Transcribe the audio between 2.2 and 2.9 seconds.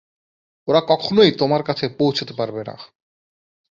পারবে না।